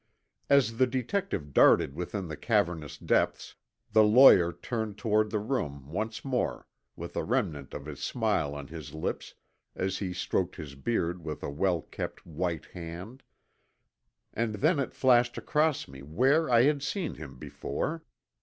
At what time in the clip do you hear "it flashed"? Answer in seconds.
14.79-15.37